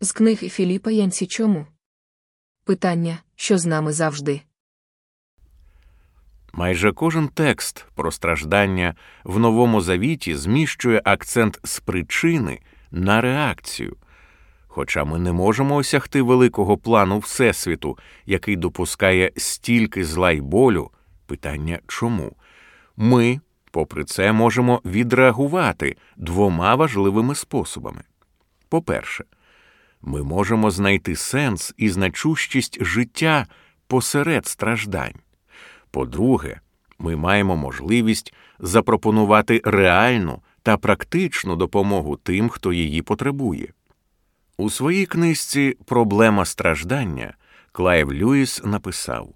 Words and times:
З 0.00 0.12
книги 0.12 0.48
Філіпа 0.48 0.90
Янсі 0.90 1.26
чому? 1.26 1.66
Питання, 2.64 3.18
що 3.36 3.58
з 3.58 3.66
нами 3.66 3.92
завжди. 3.92 4.40
Майже 6.52 6.92
кожен 6.92 7.28
текст 7.28 7.86
про 7.94 8.12
страждання 8.12 8.94
в 9.24 9.38
Новому 9.38 9.80
Завіті 9.80 10.34
зміщує 10.34 11.02
акцент 11.04 11.60
з 11.64 11.80
причини 11.80 12.60
на 12.90 13.20
реакцію. 13.20 13.96
Хоча 14.66 15.04
ми 15.04 15.18
не 15.18 15.32
можемо 15.32 15.74
осягти 15.76 16.22
великого 16.22 16.78
плану 16.78 17.18
Всесвіту, 17.18 17.98
який 18.26 18.56
допускає 18.56 19.32
стільки 19.36 20.04
зла 20.04 20.30
й 20.30 20.40
болю, 20.40 20.90
питання 21.26 21.80
чому, 21.86 22.36
ми, 22.96 23.40
попри 23.70 24.04
це, 24.04 24.32
можемо 24.32 24.82
відреагувати 24.84 25.96
двома 26.16 26.74
важливими 26.74 27.34
способами. 27.34 28.02
По-перше, 28.68 29.24
ми 30.02 30.22
можемо 30.22 30.70
знайти 30.70 31.16
сенс 31.16 31.74
і 31.76 31.88
значущість 31.88 32.84
життя 32.84 33.46
посеред 33.86 34.46
страждань. 34.46 35.14
По-друге, 35.90 36.60
ми 36.98 37.16
маємо 37.16 37.56
можливість 37.56 38.34
запропонувати 38.58 39.60
реальну 39.64 40.42
та 40.62 40.76
практичну 40.76 41.56
допомогу 41.56 42.16
тим, 42.16 42.48
хто 42.48 42.72
її 42.72 43.02
потребує. 43.02 43.72
У 44.56 44.70
своїй 44.70 45.06
книжці 45.06 45.76
Проблема 45.84 46.44
страждання 46.44 47.34
Клайв 47.72 48.12
Льюіс 48.12 48.64
написав 48.64 49.34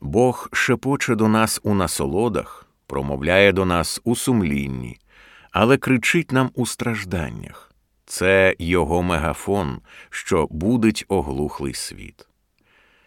Бог 0.00 0.48
шепоче 0.52 1.14
до 1.14 1.28
нас 1.28 1.60
у 1.62 1.74
насолодах, 1.74 2.66
промовляє 2.86 3.52
до 3.52 3.64
нас 3.64 4.00
у 4.04 4.16
сумлінні, 4.16 4.98
але 5.50 5.76
кричить 5.76 6.32
нам 6.32 6.50
у 6.54 6.66
стражданнях. 6.66 7.65
Це 8.06 8.56
його 8.58 9.02
мегафон, 9.02 9.80
що 10.10 10.48
будить 10.50 11.04
оглухлий 11.08 11.74
світ. 11.74 12.26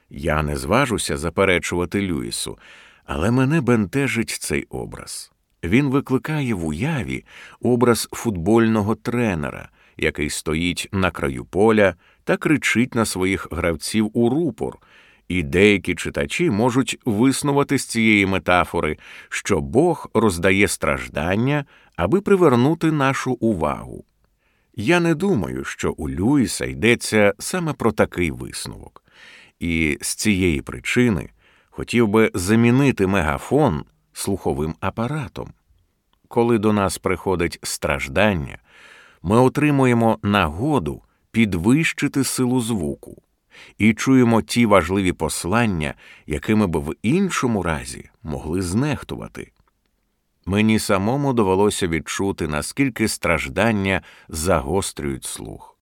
Я 0.10 0.44
не 0.44 0.58
зважуся 0.58 1.18
заперечувати 1.18 2.02
Люїсу, 2.02 2.58
але 3.06 3.32
мене 3.32 3.62
бентежить 3.62 4.30
цей 4.30 4.64
образ. 4.64 5.32
Він 5.64 5.90
викликає 5.90 6.54
в 6.54 6.66
уяві 6.66 7.26
образ 7.62 8.10
футбольного 8.12 8.96
тренера, 8.96 9.70
який 9.98 10.30
стоїть 10.30 10.90
на 10.92 11.12
краю 11.12 11.46
поля 11.46 11.96
та 12.24 12.38
кричить 12.38 12.96
на 12.96 13.06
своїх 13.06 13.48
гравців 13.52 14.10
у 14.14 14.30
рупор, 14.30 14.78
і 15.28 15.44
деякі 15.44 15.96
читачі 15.96 16.50
можуть 16.50 17.00
виснувати 17.06 17.78
з 17.78 17.86
цієї 17.86 18.26
метафори, 18.26 18.98
що 19.30 19.62
Бог 19.62 20.10
роздає 20.14 20.68
страждання, 20.68 21.66
аби 21.96 22.22
привернути 22.22 22.92
нашу 22.92 23.32
увагу. 23.32 24.06
Я 24.82 25.00
не 25.00 25.16
думаю, 25.16 25.64
що 25.64 25.92
у 25.92 26.10
Люїса 26.10 26.66
йдеться 26.66 27.34
саме 27.40 27.74
про 27.74 27.92
такий 27.92 28.32
висновок, 28.32 29.04
і 29.60 29.98
з 30.02 30.16
цієї 30.16 30.62
причини 30.62 31.30
хотів 31.70 32.08
би 32.08 32.32
замінити 32.34 33.08
мегафон 33.08 33.86
слуховим 34.14 34.76
апаратом. 34.80 35.54
Коли 36.28 36.58
до 36.58 36.74
нас 36.74 36.98
приходить 36.98 37.60
страждання, 37.64 38.58
ми 39.22 39.40
отримуємо 39.40 40.20
нагоду 40.24 41.02
підвищити 41.32 42.24
силу 42.24 42.62
звуку 42.62 43.22
і 43.78 43.94
чуємо 43.94 44.42
ті 44.42 44.66
важливі 44.66 45.14
послання, 45.14 45.94
якими 46.28 46.68
б 46.68 46.78
в 46.78 46.94
іншому 47.02 47.64
разі 47.64 48.10
могли 48.24 48.62
знехтувати. 48.62 49.52
Мені 50.50 50.80
самому 50.80 51.34
довелося 51.34 51.88
відчути, 51.88 52.48
наскільки 52.48 53.08
страждання 53.08 54.02
загострюють 54.30 55.26
слух. 55.26 55.78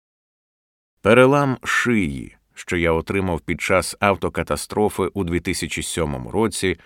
Перелам 1.02 1.58
шиї, 1.64 2.36
що 2.54 2.76
я 2.76 2.92
отримав 2.92 3.40
під 3.40 3.60
час 3.60 3.96
автокатастрофи 4.00 5.02
у 5.14 5.24
2007 5.24 6.28
році, 6.28 6.76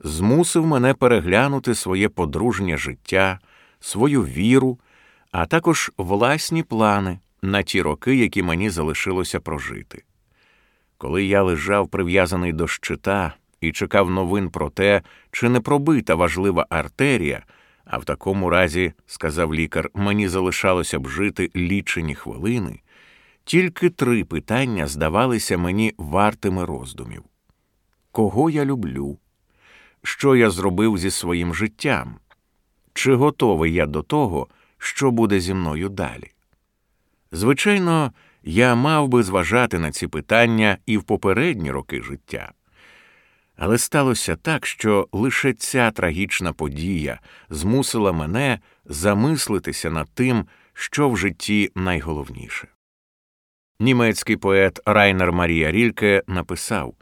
змусив 0.00 0.66
мене 0.66 0.94
переглянути 0.94 1.74
своє 1.74 2.08
подружнє 2.08 2.76
життя, 2.76 3.38
свою 3.80 4.22
віру, 4.22 4.78
а 5.30 5.46
також 5.46 5.92
власні 5.96 6.62
плани 6.62 7.18
на 7.42 7.62
ті 7.62 7.82
роки, 7.82 8.16
які 8.16 8.42
мені 8.42 8.70
залишилося 8.70 9.40
прожити. 9.40 10.02
Коли 10.98 11.24
я 11.24 11.42
лежав 11.42 11.88
прив'язаний 11.88 12.52
до 12.52 12.68
щита 12.68 13.34
і 13.66 13.72
чекав 13.72 14.10
новин 14.10 14.50
про 14.50 14.70
те, 14.70 15.02
чи 15.30 15.48
не 15.48 15.60
пробита 15.60 16.14
важлива 16.14 16.66
артерія, 16.70 17.42
а 17.84 17.98
в 17.98 18.04
такому 18.04 18.50
разі, 18.50 18.92
сказав 19.06 19.54
лікар, 19.54 19.90
мені 19.94 20.28
залишалося 20.28 20.98
б 20.98 21.08
жити 21.08 21.50
лічені 21.56 22.14
хвилини, 22.14 22.80
тільки 23.44 23.90
три 23.90 24.24
питання 24.24 24.86
здавалися 24.86 25.58
мені 25.58 25.94
вартими 25.98 26.64
роздумів: 26.64 27.22
кого 28.12 28.50
я 28.50 28.64
люблю, 28.64 29.18
що 30.02 30.36
я 30.36 30.50
зробив 30.50 30.98
зі 30.98 31.10
своїм 31.10 31.54
життям, 31.54 32.16
чи 32.94 33.14
готовий 33.14 33.72
я 33.72 33.86
до 33.86 34.02
того, 34.02 34.48
що 34.78 35.10
буде 35.10 35.40
зі 35.40 35.54
мною 35.54 35.88
далі? 35.88 36.30
Звичайно, 37.32 38.12
я 38.42 38.74
мав 38.74 39.08
би 39.08 39.22
зважати 39.22 39.78
на 39.78 39.92
ці 39.92 40.06
питання 40.06 40.78
і 40.86 40.98
в 40.98 41.02
попередні 41.02 41.70
роки 41.70 42.02
життя. 42.02 42.52
Але 43.56 43.78
сталося 43.78 44.36
так, 44.36 44.66
що 44.66 45.08
лише 45.12 45.52
ця 45.52 45.90
трагічна 45.90 46.52
подія 46.52 47.20
змусила 47.50 48.12
мене 48.12 48.58
замислитися 48.84 49.90
над 49.90 50.08
тим, 50.14 50.46
що 50.72 51.10
в 51.10 51.16
житті 51.16 51.70
найголовніше. 51.74 52.68
Німецький 53.80 54.36
поет 54.36 54.80
Райнер 54.86 55.32
Марія 55.32 55.72
Рільке 55.72 56.22
написав 56.26 56.94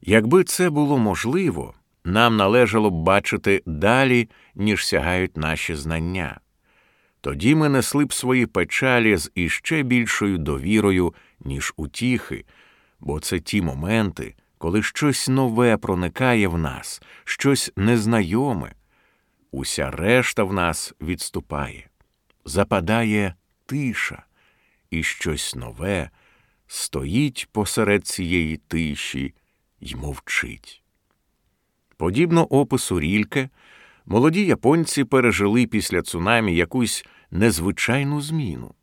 Якби 0.00 0.44
це 0.44 0.70
було 0.70 0.98
можливо, 0.98 1.74
нам 2.04 2.36
належало 2.36 2.90
б 2.90 2.94
бачити 2.94 3.62
далі, 3.66 4.28
ніж 4.54 4.86
сягають 4.86 5.36
наші 5.36 5.74
знання. 5.74 6.40
Тоді 7.20 7.54
ми 7.54 7.68
несли 7.68 8.04
б 8.04 8.12
свої 8.12 8.46
печалі 8.46 9.16
з 9.16 9.30
іще 9.34 9.82
більшою 9.82 10.38
довірою, 10.38 11.14
ніж 11.40 11.74
утіхи, 11.76 12.44
бо 13.00 13.20
це 13.20 13.40
ті 13.40 13.62
моменти, 13.62 14.34
коли 14.58 14.82
щось 14.82 15.28
нове 15.28 15.76
проникає 15.76 16.48
в 16.48 16.58
нас, 16.58 17.02
щось 17.24 17.72
незнайоме, 17.76 18.72
уся 19.50 19.90
решта 19.90 20.44
в 20.44 20.52
нас 20.52 20.94
відступає, 21.00 21.88
западає 22.44 23.34
тиша, 23.66 24.22
і 24.90 25.02
щось 25.02 25.54
нове 25.54 26.10
стоїть 26.66 27.48
посеред 27.52 28.06
цієї 28.06 28.56
тиші 28.56 29.34
й 29.80 29.94
мовчить. 29.94 30.82
Подібно 31.96 32.44
опису 32.44 33.00
рільке, 33.00 33.48
молоді 34.06 34.44
японці 34.46 35.04
пережили 35.04 35.66
після 35.66 36.02
цунамі 36.02 36.54
якусь 36.56 37.04
незвичайну 37.30 38.20
зміну. 38.20 38.74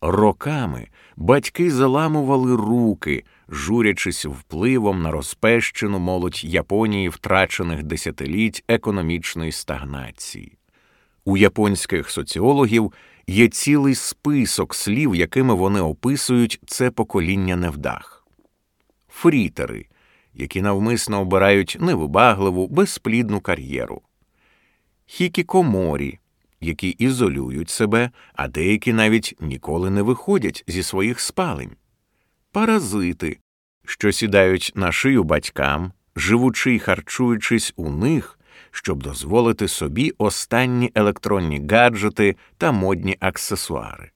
Роками 0.00 0.88
батьки 1.16 1.70
заламували 1.70 2.56
руки, 2.56 3.24
журячись 3.48 4.24
впливом 4.24 5.02
на 5.02 5.10
розпещену 5.10 5.98
молодь 5.98 6.44
Японії 6.44 7.08
втрачених 7.08 7.82
десятиліть 7.82 8.64
економічної 8.68 9.52
стагнації. 9.52 10.58
У 11.24 11.36
японських 11.36 12.10
соціологів 12.10 12.92
є 13.26 13.48
цілий 13.48 13.94
список 13.94 14.74
слів, 14.74 15.14
якими 15.14 15.54
вони 15.54 15.80
описують 15.80 16.60
це 16.66 16.90
покоління 16.90 17.56
невдах. 17.56 18.26
Фрітери, 19.08 19.86
які 20.34 20.62
навмисно 20.62 21.20
обирають 21.20 21.76
невибагливу, 21.80 22.68
безплідну 22.68 23.40
кар'єру, 23.40 24.02
хікікоморі, 25.06 26.18
які 26.60 26.88
ізолюють 26.88 27.70
себе, 27.70 28.10
а 28.34 28.48
деякі 28.48 28.92
навіть 28.92 29.36
ніколи 29.40 29.90
не 29.90 30.02
виходять 30.02 30.64
зі 30.66 30.82
своїх 30.82 31.20
спалень, 31.20 31.76
паразити, 32.52 33.38
що 33.86 34.12
сідають 34.12 34.72
на 34.74 34.92
шию 34.92 35.24
батькам, 35.24 35.92
живучи 36.16 36.74
й 36.74 36.78
харчуючись 36.78 37.72
у 37.76 37.90
них, 37.90 38.38
щоб 38.70 39.02
дозволити 39.02 39.68
собі 39.68 40.12
останні 40.18 40.92
електронні 40.94 41.66
гаджети 41.70 42.36
та 42.58 42.72
модні 42.72 43.16
аксесуари. 43.20 44.10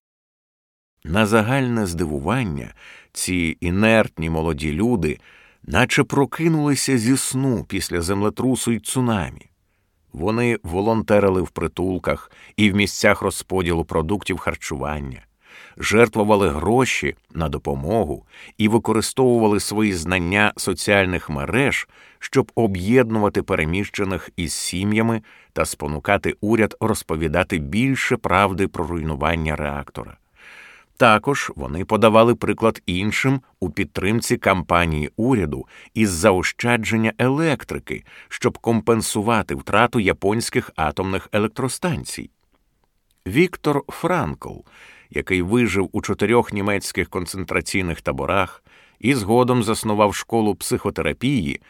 На 1.04 1.26
загальне 1.26 1.86
здивування 1.86 2.74
ці 3.12 3.56
інертні 3.60 4.30
молоді 4.30 4.72
люди, 4.72 5.18
наче 5.62 6.04
прокинулися 6.04 6.98
зі 6.98 7.16
сну 7.16 7.64
після 7.64 8.02
землетрусу 8.02 8.72
й 8.72 8.78
цунамі. 8.78 9.49
Вони 10.12 10.58
волонтерили 10.62 11.42
в 11.42 11.50
притулках 11.50 12.30
і 12.56 12.70
в 12.70 12.76
місцях 12.76 13.22
розподілу 13.22 13.84
продуктів 13.84 14.38
харчування, 14.38 15.22
жертвували 15.76 16.48
гроші 16.48 17.14
на 17.34 17.48
допомогу 17.48 18.26
і 18.58 18.68
використовували 18.68 19.60
свої 19.60 19.92
знання 19.92 20.52
соціальних 20.56 21.30
мереж, 21.30 21.88
щоб 22.18 22.52
об'єднувати 22.54 23.42
переміщених 23.42 24.30
із 24.36 24.52
сім'ями 24.52 25.22
та 25.52 25.64
спонукати 25.64 26.34
уряд 26.40 26.76
розповідати 26.80 27.58
більше 27.58 28.16
правди 28.16 28.68
про 28.68 28.86
руйнування 28.86 29.56
реактора. 29.56 30.19
Також 31.00 31.52
вони 31.56 31.84
подавали 31.84 32.34
приклад 32.34 32.82
іншим 32.86 33.40
у 33.60 33.70
підтримці 33.70 34.36
кампанії 34.36 35.10
уряду 35.16 35.66
із 35.94 36.10
заощадження 36.10 37.12
електрики, 37.18 38.04
щоб 38.28 38.58
компенсувати 38.58 39.54
втрату 39.54 40.00
японських 40.00 40.70
атомних 40.76 41.28
електростанцій. 41.32 42.30
Віктор 43.26 43.82
Франкл, 43.88 44.54
який 45.10 45.42
вижив 45.42 45.88
у 45.92 46.02
чотирьох 46.02 46.52
німецьких 46.52 47.08
концентраційних 47.08 48.00
таборах 48.00 48.64
і 48.98 49.14
згодом 49.14 49.62
заснував 49.62 50.14
школу 50.14 50.54
психотерапії, 50.54 51.60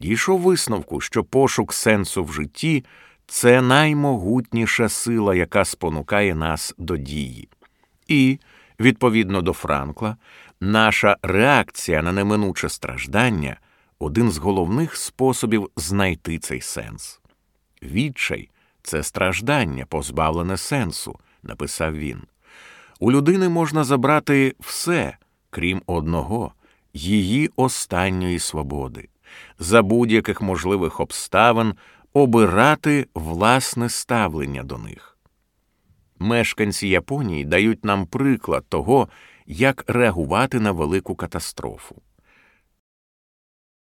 дійшов 0.00 0.40
висновку, 0.40 1.00
що 1.00 1.24
пошук 1.24 1.72
сенсу 1.72 2.24
в 2.24 2.32
житті 2.32 2.84
це 3.26 3.62
наймогутніша 3.62 4.88
сила, 4.88 5.34
яка 5.34 5.64
спонукає 5.64 6.34
нас 6.34 6.74
до 6.78 6.96
дії. 6.96 7.48
І, 8.08 8.38
відповідно 8.80 9.42
до 9.42 9.52
Франкла, 9.52 10.16
наша 10.60 11.16
реакція 11.22 12.02
на 12.02 12.12
неминуче 12.12 12.68
страждання 12.68 13.56
один 13.98 14.30
з 14.30 14.38
головних 14.38 14.96
способів 14.96 15.70
знайти 15.76 16.38
цей 16.38 16.60
сенс. 16.60 17.20
Відчай 17.82 18.50
це 18.82 19.02
страждання, 19.02 19.86
позбавлене 19.86 20.56
сенсу, 20.56 21.18
написав 21.42 21.94
він. 21.94 22.22
У 23.00 23.12
людини 23.12 23.48
можна 23.48 23.84
забрати 23.84 24.54
все, 24.60 25.16
крім 25.50 25.82
одного, 25.86 26.52
її 26.94 27.50
останньої 27.56 28.38
свободи, 28.38 29.08
за 29.58 29.82
будь-яких 29.82 30.42
можливих 30.42 31.00
обставин 31.00 31.74
обирати 32.12 33.06
власне 33.14 33.88
ставлення 33.88 34.62
до 34.62 34.78
них. 34.78 35.13
Мешканці 36.24 36.88
Японії 36.88 37.44
дають 37.44 37.84
нам 37.84 38.06
приклад 38.06 38.64
того, 38.68 39.08
як 39.46 39.84
реагувати 39.86 40.60
на 40.60 40.72
велику 40.72 41.14
катастрофу. 41.14 41.96